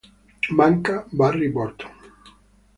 Manca 0.49 1.05
Barry 1.11 1.49
Burton. 1.49 1.91